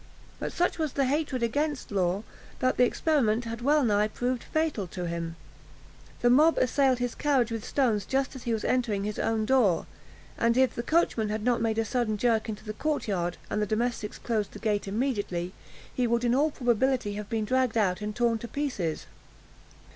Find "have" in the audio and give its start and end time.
17.13-17.29